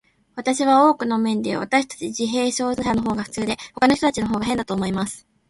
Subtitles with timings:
[0.33, 5.27] 私は、多くの面で、私たち自閉症者のほうが普通で、ほかの人たちのほうが変だと思います。